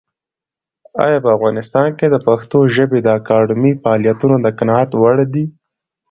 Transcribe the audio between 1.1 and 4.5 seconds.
په افغانستان کې د پښتو ژبې د اکاډمۍ فعالیتونه د